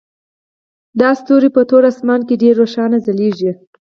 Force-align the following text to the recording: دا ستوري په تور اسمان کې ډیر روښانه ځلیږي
دا 0.99 1.09
ستوري 1.19 1.49
په 1.55 1.61
تور 1.69 1.83
اسمان 1.91 2.21
کې 2.27 2.35
ډیر 2.41 2.53
روښانه 2.61 2.97
ځلیږي 3.05 3.51